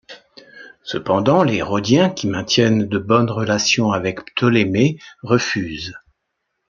[0.81, 5.93] Cependant, les Rhodiens, qui maintiennent de bonnes relations avec Ptolémée, refusent.